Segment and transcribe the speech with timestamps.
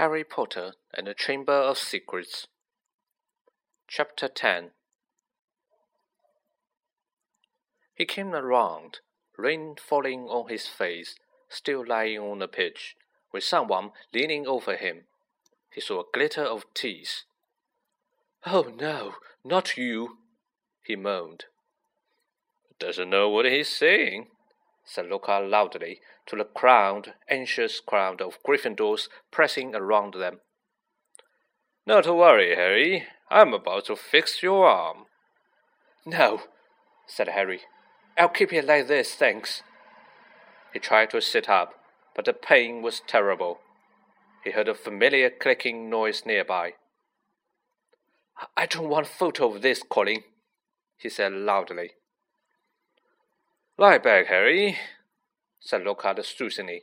[0.00, 2.46] Harry Potter and the Chamber of Secrets.
[3.86, 4.70] Chapter 10
[7.94, 9.00] He came around,
[9.36, 11.16] rain falling on his face,
[11.50, 12.96] still lying on the pitch,
[13.30, 15.02] with someone leaning over him.
[15.70, 17.24] He saw a glitter of teeth.
[18.46, 20.16] Oh no, not you,
[20.82, 21.44] he moaned.
[22.78, 24.28] Doesn't know what he's saying,
[24.84, 30.40] said Lockhart loudly to the crowd, anxious crowd of Gryffindors pressing around them.
[31.86, 33.06] Not to worry, Harry.
[33.30, 35.06] I'm about to fix your arm.
[36.04, 36.42] No,
[37.06, 37.60] said Harry.
[38.18, 39.62] I'll keep it like this, thanks.
[40.72, 41.74] He tried to sit up,
[42.14, 43.60] but the pain was terrible.
[44.44, 46.74] He heard a familiar clicking noise nearby.
[48.56, 50.24] I don't want a photo of this, Colin,
[50.96, 51.92] he said loudly.
[53.80, 54.76] Lie back, Harry,
[55.58, 56.82] said Lockhart soothingly.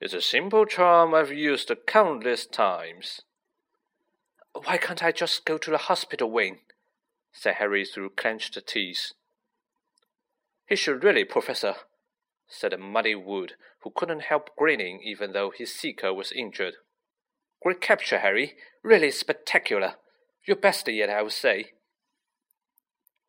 [0.00, 3.22] It's a simple charm I've used countless times.
[4.52, 6.60] Why can't I just go to the hospital wing?
[7.32, 9.10] said Harry through clenched teeth.
[10.68, 11.74] He should really, Professor,
[12.46, 16.74] said Muddy Wood, who couldn't help grinning even though his seeker was injured.
[17.60, 18.54] Great capture, Harry.
[18.84, 19.94] Really spectacular.
[20.46, 21.72] Your best yet, I would say.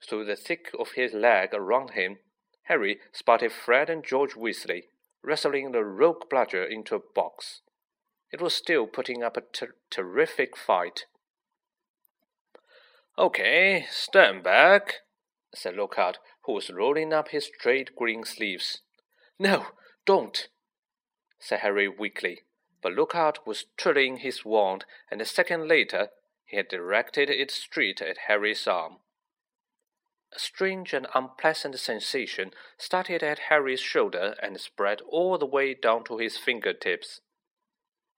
[0.07, 2.19] Through the thick of his leg around him,
[2.63, 4.83] Harry spotted Fred and George Weasley
[5.23, 7.61] wrestling the rogue bludger into a box.
[8.31, 11.05] It was still putting up a ter terrific fight.
[13.17, 15.01] Okay, stand back,
[15.53, 18.81] said Lockhart, who was rolling up his straight green sleeves.
[19.39, 19.67] No,
[20.05, 20.47] don't,
[21.39, 22.41] said Harry weakly.
[22.81, 26.09] But Lockhart was twirling his wand, and a second later
[26.45, 28.97] he had directed it straight at Harry's arm.
[30.35, 36.03] A strange and unpleasant sensation started at Harry's shoulder and spread all the way down
[36.05, 37.21] to his fingertips.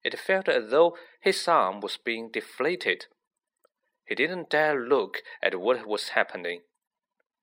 [0.01, 3.07] It felt as though his arm was being deflated.
[4.05, 6.61] He didn't dare look at what was happening.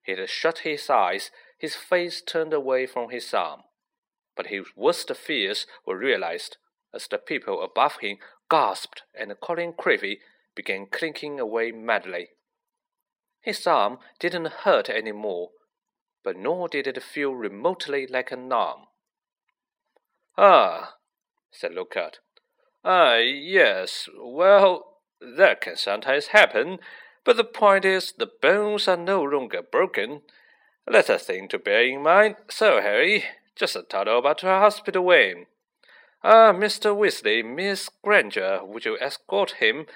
[0.03, 3.65] He had shut his eyes, his face turned away from his arm.
[4.35, 6.57] But his worst fears were realized
[6.95, 8.19] as the people above him
[8.51, 10.21] gasped and Colin Creevey
[10.55, 12.31] began clinking away madly.
[13.43, 15.51] His arm didn't hurt any more,
[16.23, 18.87] but nor did it feel remotely like an arm.
[20.39, 20.95] Ah,
[21.51, 22.21] said Lockhart.
[22.85, 26.79] Ah, yes, well, that can sometimes happen,
[27.25, 30.23] but the point is the bones are no longer broken.
[30.87, 32.37] That's a thing to bear in mind.
[32.49, 33.25] So, Harry,
[33.55, 35.47] just a toddle about to hospital way.
[36.25, 36.95] Ah, Mr.
[36.97, 39.87] Weasley, Miss Granger, would you escort him?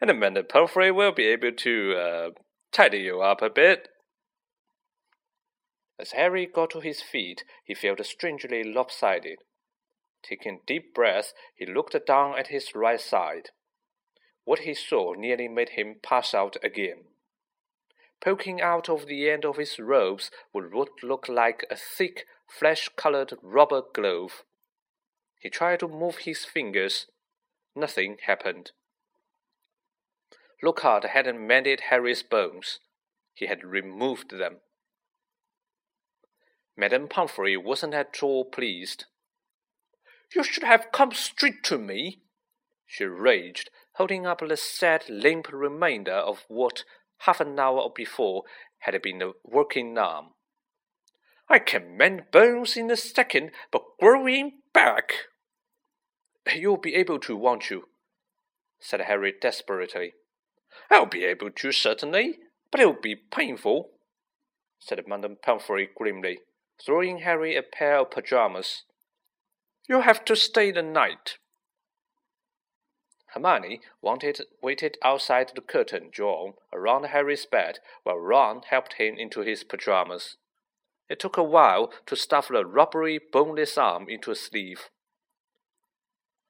[0.00, 2.30] And Amanda Pomfrey will be able to, uh,
[2.72, 3.88] tidy you up a bit.
[5.98, 9.38] As Harry got to his feet, he felt strangely lopsided.
[10.22, 13.50] Taking deep breaths, he looked down at his right side.
[14.44, 17.04] What he saw nearly made him pass out again.
[18.20, 23.34] Poking out of the end of his robes would what looked like a thick, flesh-colored
[23.42, 24.44] rubber glove.
[25.40, 27.06] He tried to move his fingers.
[27.74, 28.70] Nothing happened.
[30.62, 32.78] Lockhart hadn't mended Harry's bones.
[33.34, 34.58] He had removed them.
[36.76, 39.06] Madame Pomfrey wasn't at all pleased.
[40.34, 42.22] You should have come straight to me,
[42.86, 46.84] she raged, holding up the sad, limp remainder of what
[47.18, 48.44] half an hour before
[48.78, 50.30] had been a working arm.
[51.48, 55.12] I can mend bones in a second, but growing back.
[56.54, 57.88] You'll be able to, won't you?
[58.80, 60.14] said Harry desperately.
[60.92, 62.38] I'll be able to, certainly,
[62.70, 63.88] but it'll be painful,
[64.78, 66.40] said Madame Pomfrey grimly,
[66.84, 68.82] throwing Harry a pair of pajamas.
[69.88, 71.38] You'll have to stay the night.
[73.28, 79.40] Hermione wanted, waited outside the curtain drawn around Harry's bed while Ron helped him into
[79.40, 80.36] his pajamas.
[81.08, 84.90] It took a while to stuff the rubbery, boneless arm into a sleeve.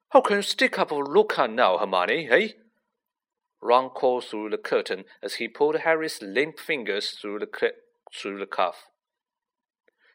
[0.09, 2.49] How can you stick up a Lockhart now, Hermione, eh?
[3.63, 7.71] Ron called through the curtain as he pulled Harry's limp fingers through the,
[8.13, 8.89] through the cuff.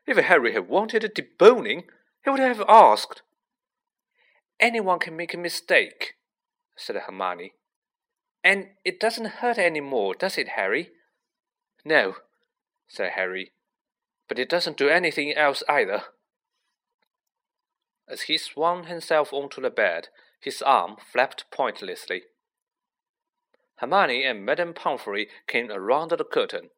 [0.06, 1.84] If Harry had wanted a deboning,
[2.24, 3.22] he would have asked.
[4.60, 6.14] Anyone can make a mistake,
[6.76, 7.52] said Hermione.
[8.44, 10.90] And it doesn't hurt any more, does it, Harry?
[11.84, 12.16] No,
[12.86, 13.52] said Harry.
[14.28, 16.02] But it doesn't do anything else either.
[18.08, 20.08] As he swung himself onto the bed,
[20.40, 22.22] his arm flapped pointlessly.
[23.78, 26.70] Hermione and Madame Pomfrey came around the curtain.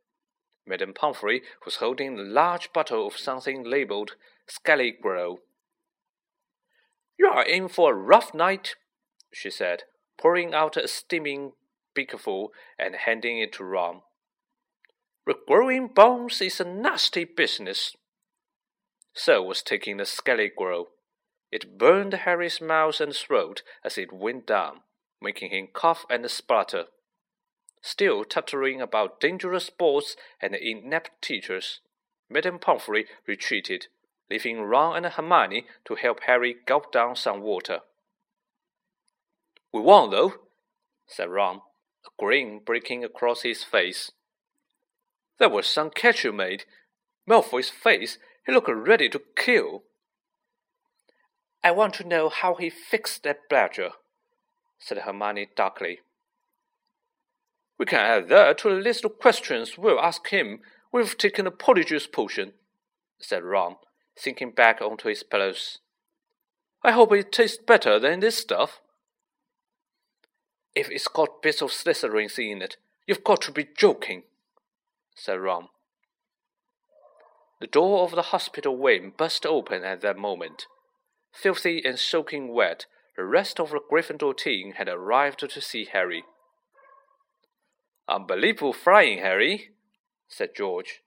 [0.66, 4.16] Madame Pomfrey was holding a large bottle of something labeled
[4.48, 5.40] Skele-Gro.
[7.18, 8.76] You are in for a rough night,
[9.32, 9.84] she said,
[10.18, 11.52] pouring out a steaming
[11.94, 14.02] beakful and handing it to Ron.
[15.28, 17.96] Regrowing bones is a nasty business.
[19.12, 20.50] So was taking the skelly.
[21.50, 24.80] It burned Harry's mouth and throat as it went down,
[25.20, 26.84] making him cough and splutter.
[27.82, 31.80] Still tuttering about dangerous sports and inept teachers,
[32.28, 33.86] Madame Pomfrey retreated,
[34.30, 37.80] leaving Ron and Hermione to help Harry gulp down some water.
[39.72, 40.34] We won, though,
[41.06, 41.62] said Ron,
[42.04, 44.12] a grin breaking across his face.
[45.38, 46.64] There was some catch you made.
[47.26, 49.84] Malfoy's face, he looked ready to kill.
[51.62, 53.90] I want to know how he fixed that bludger,
[54.80, 56.00] said Hermione darkly.
[57.78, 60.60] We can add that to the list of questions we'll ask him
[60.90, 62.52] when we've taken the polyjuice potion,
[63.20, 63.76] said Ron,
[64.16, 65.78] sinking back onto his pillows.
[66.82, 68.80] I hope it tastes better than this stuff.
[70.74, 74.22] If it's got bits of Slytherins in it, you've got to be joking,
[75.14, 75.68] said Ron.
[77.60, 80.66] The door of the hospital wing burst open at that moment.
[81.32, 82.86] Filthy and soaking wet,
[83.20, 86.24] the rest of the Gryffindor team had arrived to see Harry.
[88.08, 89.72] Unbelievable flying, Harry,
[90.26, 91.02] said George.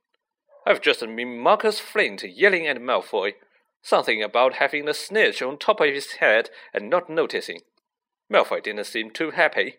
[0.64, 3.32] I've just been Marcus Flint yelling at Malfoy.
[3.82, 7.62] Something about having the snitch on top of his head and not noticing.
[8.32, 9.78] Malfoy didn't seem too happy.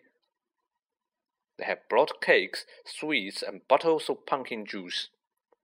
[1.57, 5.07] They had brought cakes, sweets, and bottles of pumpkin juice.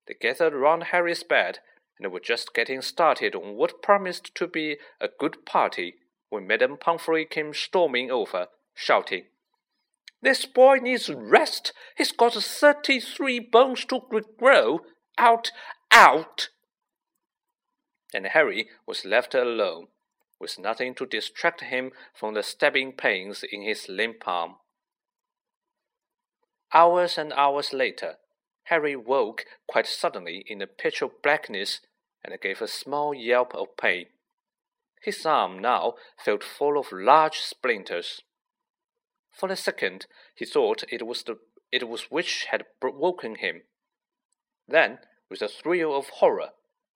[0.08, 1.60] They gathered round Harry's bed
[2.00, 5.96] and were just getting started on what promised to be a good party
[6.32, 9.26] when Madame Pomfrey came storming over, shouting,
[10.22, 11.74] This boy needs rest.
[11.98, 14.80] He's got thirty-three bones to regrow.
[15.18, 15.52] Out,
[15.92, 16.50] out!
[18.14, 19.88] And Harry was left alone,
[20.40, 24.56] with nothing to distract him from the stabbing pains in his limp arm.
[26.74, 28.16] Hours and hours later,
[28.66, 31.82] Harry woke quite suddenly in the pitch of blackness
[32.24, 34.06] and gave a small yelp of pain.
[35.02, 38.22] His arm now felt full of large splinters.
[39.32, 40.06] For a second,
[40.36, 41.40] he thought it was the
[41.72, 43.64] it was which had woken him.
[44.68, 45.00] Then,
[45.30, 46.52] with a thrill of horror,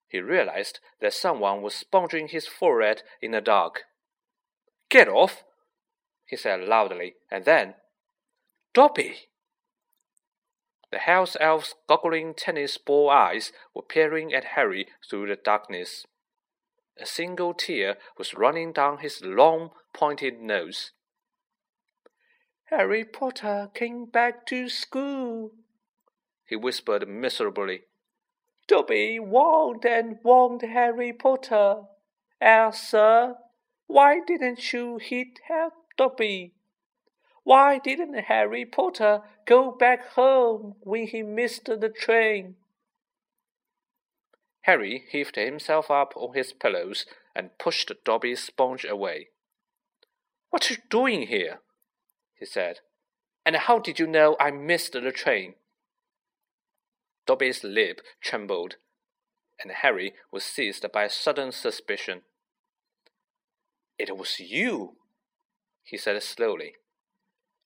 [0.07, 3.85] he realized that someone was sponging his forehead in the dark.
[4.89, 5.43] Get off!
[6.25, 7.75] he said loudly, and then,
[8.73, 9.29] Dobby!
[10.91, 16.05] The house elf's goggling tennis ball eyes were peering at Harry through the darkness.
[16.97, 20.91] A single tear was running down his long, pointed nose.
[22.65, 25.51] Harry Potter came back to school,
[26.45, 27.81] he whispered miserably.
[28.67, 31.83] Dobby warned and warned Harry Potter.
[32.39, 33.37] Elsa,
[33.87, 35.39] why didn't you hit
[35.97, 36.53] Dobby?
[37.43, 42.55] Why didn't Harry Potter go back home when he missed the train?
[44.65, 49.29] Harry heaved himself up on his pillows and pushed Dobby's sponge away.
[50.49, 51.59] What are you doing here?
[52.33, 52.79] he said.
[53.45, 55.53] And how did you know I missed the train?
[57.27, 58.77] Dobby's lip trembled,
[59.61, 62.21] and Harry was seized by a sudden suspicion.
[63.99, 64.95] It was you,
[65.83, 66.73] he said slowly.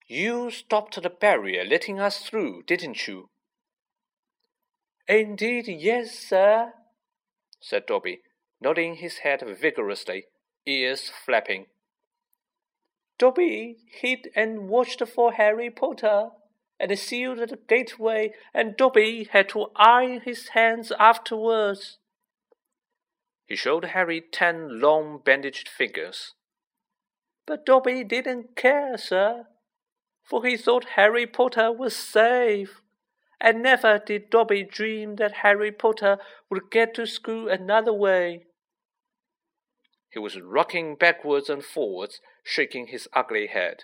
[0.06, 3.30] You stopped the barrier letting us through, didn't you?
[5.08, 6.74] Indeed, yes, sir,
[7.60, 8.22] said Dobby,
[8.62, 10.26] nodding his head vigorously,
[10.66, 11.68] ears flapping.
[13.18, 16.30] Dobby hid and watched for Harry Potter,
[16.80, 21.98] and sealed the gateway, and Dobby had to iron his hands afterwards.
[23.46, 26.34] He showed Harry ten long bandaged fingers.
[27.46, 29.48] But Dobby didn't care, sir
[30.30, 32.84] for he thought Harry Potter was safe.
[33.42, 36.18] And never did Dobby dream that Harry Potter
[36.50, 38.46] would get to school another way.
[40.10, 43.84] He was rocking backwards and forwards, shaking his ugly head.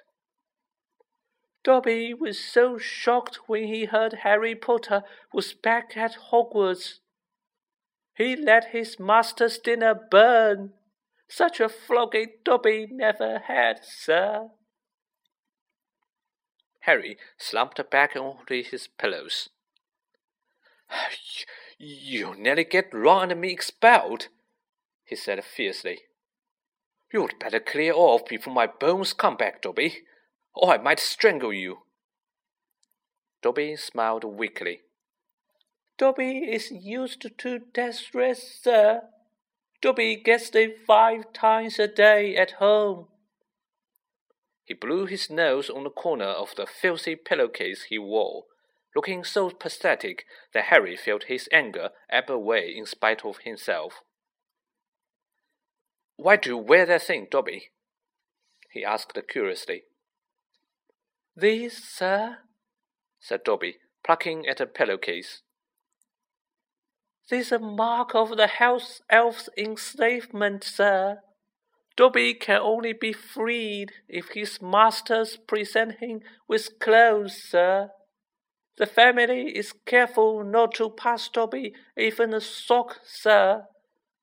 [1.63, 6.99] Dobby was so shocked when he heard Harry Potter was back at Hogwarts.
[8.15, 10.73] He let his master's dinner burn.
[11.27, 14.49] Such a flogging Dobby never had, sir.
[16.85, 19.49] Harry slumped back onto his pillows.
[21.79, 24.27] You'll nearly get Ron and me expelled,
[25.03, 26.01] he said fiercely.
[27.11, 30.03] You'd better clear off before my bones come back, Dobby,
[30.53, 31.79] or I might strangle you.
[33.41, 34.81] Dobby smiled weakly.
[35.97, 39.01] Dobby is used to death threats, sir.
[39.81, 43.07] Dobby gets it five times a day at home.
[44.65, 48.45] He blew his nose on the corner of the filthy pillowcase he wore,
[48.95, 54.01] looking so pathetic that Harry felt his anger ebb away in spite of himself.
[56.17, 57.69] Why do you wear that thing, Dobby?
[58.71, 59.83] he asked curiously.
[61.35, 62.39] This, sir?
[63.19, 65.41] said Dobby, plucking at a pillowcase.
[67.29, 71.19] This is a mark of the house elf's enslavement, sir.
[71.97, 77.91] Dobby can only be freed if his masters present him with clothes, sir.
[78.77, 83.67] The family is careful not to pass Dobby even a sock, sir,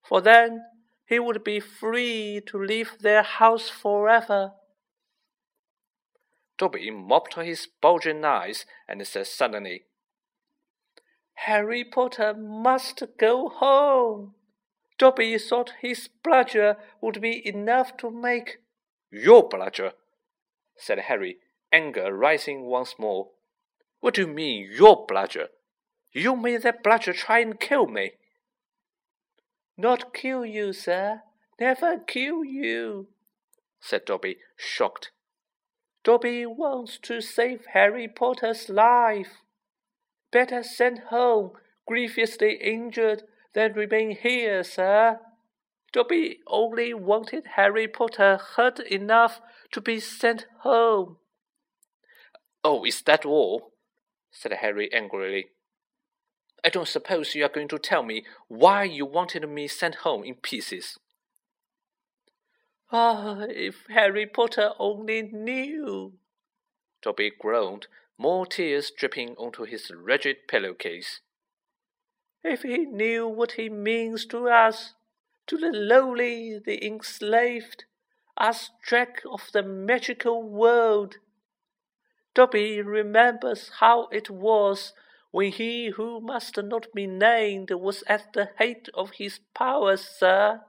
[0.02, 0.64] for then
[1.06, 4.52] he would be free to leave their house forever.
[6.58, 9.84] Dobby mopped his bulging eyes and said suddenly,
[11.34, 14.34] Harry Potter must go home.
[15.02, 18.58] Dobby thought his bludger would be enough to make.
[19.10, 19.94] Your bludger,
[20.76, 21.38] said Harry,
[21.72, 23.30] anger rising once more.
[23.98, 25.48] What do you mean, your bludger?
[26.12, 28.12] You made that bludger try and kill me.
[29.76, 31.22] Not kill you, sir.
[31.58, 33.08] Never kill you,
[33.80, 35.10] said Dobby, shocked.
[36.04, 39.38] Dobby wants to save Harry Potter's life.
[40.30, 41.50] Better send home,
[41.88, 45.20] grievously injured, than remain here, sir.
[45.92, 49.40] Dobby only wanted Harry Potter hurt enough
[49.72, 51.18] to be sent home.
[52.64, 53.72] Oh, is that all?
[54.30, 55.48] said Harry angrily.
[56.64, 60.24] I don't suppose you are going to tell me why you wanted me sent home
[60.24, 60.98] in pieces.
[62.90, 66.12] Ah, if Harry Potter only knew!
[67.02, 71.20] Dobby groaned, more tears dripping onto his rigid pillowcase.
[72.44, 74.94] If he knew what he means to us,
[75.46, 77.84] to the lowly, the enslaved,
[78.36, 81.16] us track of the magical world.
[82.34, 84.92] Dobby remembers how it was
[85.30, 90.62] when he who must not be named was at the height of his powers, sir.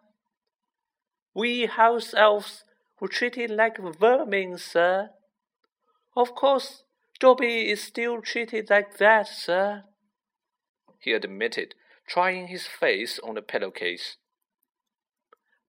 [1.33, 2.65] We house elves
[2.99, 5.09] were treated like vermin, sir.
[6.15, 6.83] Of course,
[7.19, 9.85] Dobby is still treated like that, sir
[11.03, 11.75] he admitted,
[12.07, 14.17] trying his face on the pillowcase.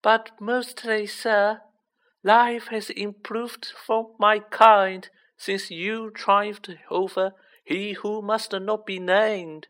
[0.02, 1.60] But mostly, sir,
[2.22, 7.32] life has improved for my kind since you triumphed over
[7.64, 9.68] he who must not be named.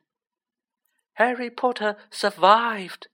[1.14, 3.06] Harry Potter survived,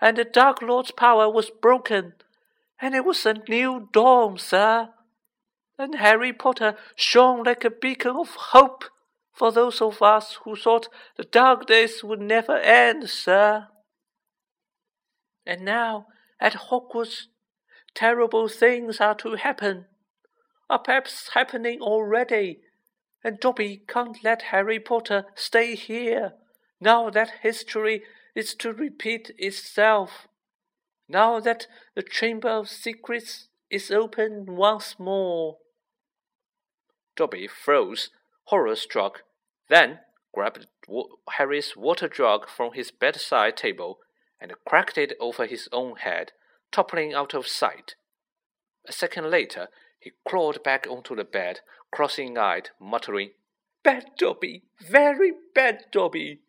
[0.00, 2.14] and the Dark Lord's power was broken,
[2.80, 4.88] and it was a new dawn, sir.
[5.76, 8.84] And Harry Potter shone like a beacon of hope
[9.38, 13.68] for those of us who thought the dark days would never end, sir.
[15.46, 16.06] And now,
[16.40, 17.28] at Hogwarts,
[17.94, 19.86] terrible things are to happen,
[20.68, 22.58] are perhaps happening already,
[23.22, 26.32] and Dobby can't let Harry Potter stay here,
[26.80, 28.02] now that history
[28.34, 30.26] is to repeat itself,
[31.08, 35.58] now that the Chamber of Secrets is open once more.
[37.16, 38.10] Dobby froze,
[38.44, 39.22] horror struck,
[39.68, 40.00] then
[40.34, 40.66] grabbed
[41.30, 43.98] Harry's water jug from his bedside table
[44.40, 46.32] and cracked it over his own head,
[46.70, 47.94] toppling out of sight.
[48.86, 51.60] A second later, he crawled back onto the bed,
[51.90, 53.30] crossing eyed, muttering,
[53.82, 54.62] Bad Dobby!
[54.80, 56.40] Very bad Dobby!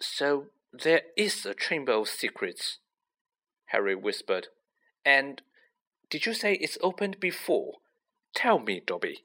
[0.00, 2.78] So there is a Chamber of Secrets,
[3.66, 4.48] Harry whispered.
[5.04, 5.42] And
[6.08, 7.74] did you say it's opened before?
[8.34, 9.24] Tell me, Dobby.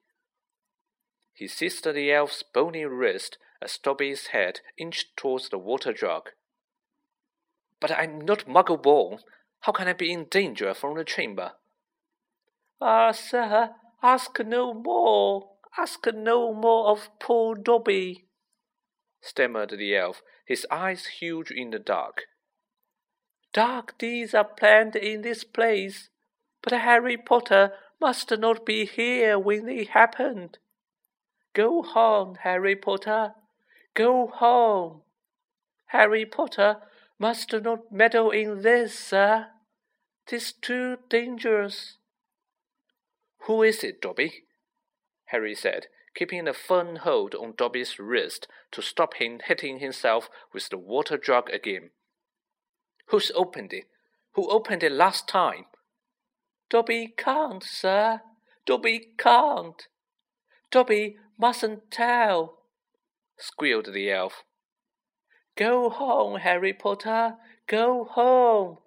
[1.35, 6.31] He seized the elf's bony wrist as Dobby's head inched towards the water jug.
[7.79, 9.19] But I'm not muggle born.
[9.59, 11.51] How can I be in danger from the chamber?
[12.81, 15.51] Ah, sir, ask no more.
[15.77, 18.25] Ask no more of poor Dobby,
[19.21, 22.27] stammered the elf, his eyes huge in the dark.
[23.51, 26.09] Dark deeds are planned in this place,
[26.61, 30.59] but Harry Potter must not be here when they happened.
[31.55, 33.33] Go home, Harry Potter.
[33.95, 35.01] Go home.
[35.87, 36.77] Harry Potter
[37.17, 39.47] must not meddle in this, sir.
[40.27, 41.97] Tis too dangerous.
[43.47, 44.43] Who is it, Dobby?
[45.27, 50.67] Harry said, keeping a firm hold on Dobby's wrist to stop him hitting himself with
[50.69, 51.91] the water jug again.
[53.07, 53.85] Who's opened it?
[54.33, 55.65] Who opened it last time?
[56.69, 58.21] Dobby can't, sir.
[58.65, 59.87] Dobby can't.
[60.71, 62.59] Dobby Mustn't tell,
[63.37, 64.43] squealed the elf.
[65.57, 67.35] Go home, Harry Potter.
[67.67, 68.77] Go home.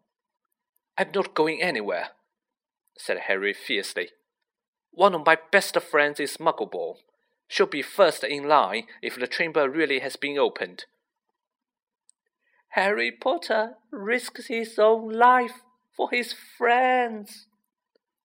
[0.97, 2.09] I'm not going anywhere,
[2.97, 4.11] said Harry fiercely.
[4.91, 6.97] One of my best friends is Muggle-born.
[7.47, 10.87] She'll be first in line if the chamber really has been opened.
[12.71, 15.63] Harry Potter risks his own life
[15.97, 17.47] for his friends,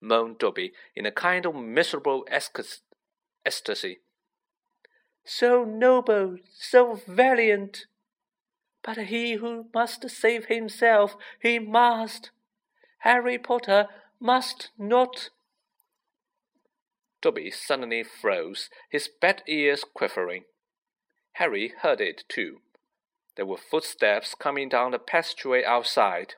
[0.00, 3.98] moaned Dobby in a kind of miserable ecstasy.
[5.24, 7.86] So noble, so valiant.
[8.82, 12.30] But he who must save himself, he must.
[12.98, 13.88] Harry Potter
[14.20, 15.30] must not.
[17.22, 20.44] Dobby suddenly froze, his bat ears quivering.
[21.34, 22.60] Harry heard it too.
[23.36, 26.34] There were footsteps coming down the passageway outside.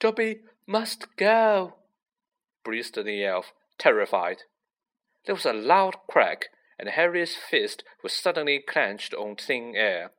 [0.00, 1.74] Dobby must go,
[2.64, 4.38] breathed the elf, terrified.
[5.26, 6.46] There was a loud crack,
[6.78, 10.12] and Harry's fist was suddenly clenched on thin air.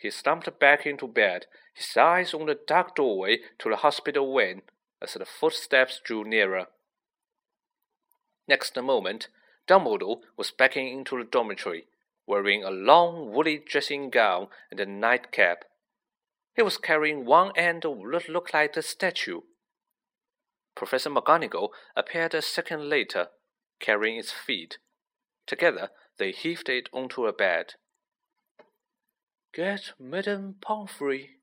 [0.00, 4.62] He slumped back into bed, his eyes on the dark doorway to the hospital wing,
[5.02, 6.66] as the footsteps drew nearer.
[8.46, 9.28] Next moment,
[9.68, 11.86] Dumbledore was backing into the dormitory,
[12.26, 15.64] wearing a long woolly dressing gown and a nightcap.
[16.54, 19.42] He was carrying one end of what looked like a statue.
[20.74, 23.28] Professor McGonagall appeared a second later,
[23.80, 24.78] carrying its feet.
[25.48, 25.88] Together,
[26.18, 27.74] they heaved it onto a bed.
[29.54, 31.38] Get Madame Pomfrey,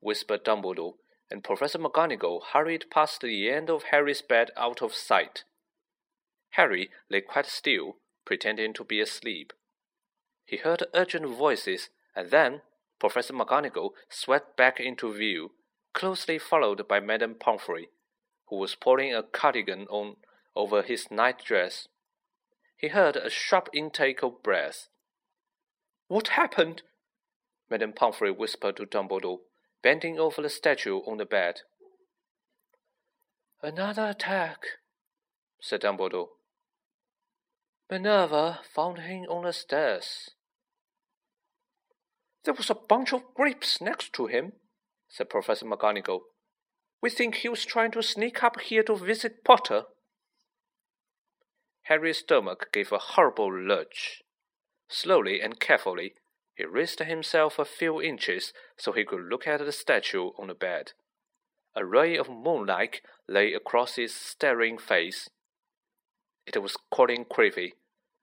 [0.00, 0.94] whispered Dumbledore,
[1.30, 5.44] and Professor McGonagall hurried past the end of Harry's bed out of sight.
[6.52, 9.52] Harry lay quite still, pretending to be asleep.
[10.46, 12.62] He heard urgent voices, and then
[12.98, 15.52] Professor McGonagall swept back into view,
[15.92, 17.90] closely followed by Madame Pomfrey,
[18.46, 20.16] who was pulling a cardigan on
[20.56, 21.86] over his night dress.
[22.78, 24.88] He heard a sharp intake of breath.
[26.06, 26.82] What happened?
[27.68, 29.40] Madame Pomfrey whispered to Dumbledore,
[29.82, 31.60] bending over the statue on the bed.
[33.62, 34.60] Another attack,
[35.60, 36.28] said Dumbledore.
[37.90, 40.30] Minerva found him on the stairs.
[42.44, 44.52] There was a bunch of grapes next to him,
[45.08, 46.20] said Professor McGonagall.
[47.02, 49.84] We think he was trying to sneak up here to visit Potter.
[51.88, 54.22] Harry's stomach gave a horrible lurch.
[54.88, 56.12] Slowly and carefully,
[56.54, 60.54] he raised himself a few inches so he could look at the statue on the
[60.54, 60.92] bed.
[61.74, 65.30] A ray of moonlight lay across his staring face.
[66.46, 67.72] It was Colin Creevey.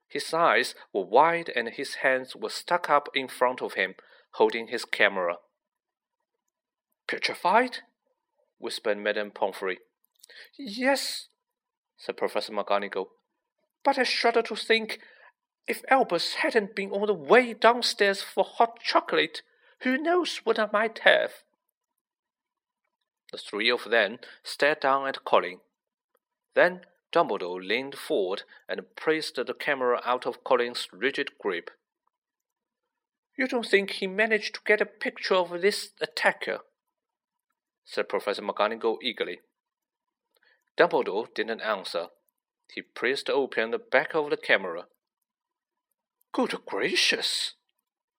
[0.07, 3.95] His eyes were wide and his hands were stuck up in front of him,
[4.33, 5.37] holding his camera.
[7.07, 7.77] Petrified?
[8.59, 9.79] whispered Madame Pomfrey.
[10.55, 11.29] Yes,
[11.97, 13.07] said Professor McGonagall.
[13.85, 14.99] But I shudder to think
[15.67, 19.43] if Albus hadn't been on the way downstairs for hot chocolate,
[19.81, 21.31] who knows what I might have?
[23.31, 25.59] The three of them stared down at Colin.
[26.55, 26.81] Then
[27.13, 31.69] Dumbledore leaned forward and pressed the camera out of Colin's rigid grip.
[33.37, 36.59] You don't think he managed to get a picture of this attacker?
[37.83, 39.41] said Professor McGonagall eagerly.
[40.77, 42.07] Dumbledore didn't answer.
[42.73, 44.85] He pressed open the back of the camera.
[46.33, 47.53] Good gracious,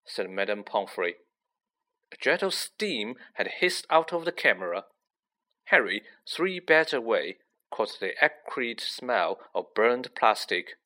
[0.05, 1.15] said Madame Pomfrey.
[2.11, 4.85] A jet of steam had hissed out of the camera.
[5.65, 7.37] Harry, three beds away,
[7.69, 10.77] caught the acrid smell of burned plastic.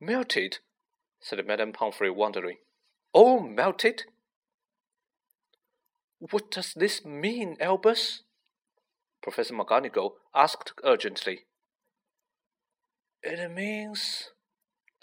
[0.00, 0.58] Melted,
[1.20, 2.58] said Madame Pomfrey, wondering.
[3.12, 4.04] All melted?
[6.18, 8.22] What does this mean, Albus?
[9.22, 11.46] Professor McGonagall asked urgently.
[13.22, 14.30] It means,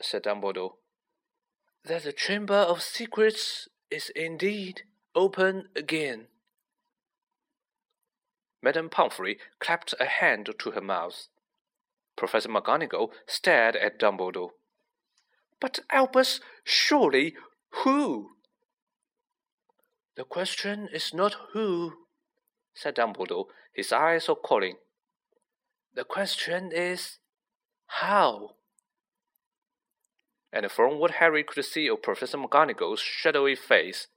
[0.01, 0.75] said Dumbledore,
[1.83, 6.27] that the Chamber of Secrets is indeed open again.
[8.63, 11.27] Madame Pomfrey clapped a hand to her mouth.
[12.15, 14.51] Professor McGonagall stared at Dumbledore.
[15.59, 17.35] But Albus, surely
[17.83, 18.31] who?
[20.15, 21.93] The question is not who,
[22.73, 24.77] said Dumbledore, his eyes on Colin.
[25.93, 27.19] The question is
[27.87, 28.55] how.
[30.51, 34.07] And from what Harry could see of Professor McGonagall's shadowy face,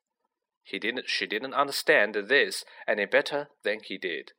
[0.62, 4.33] he didn't she didn't understand this any better than he did.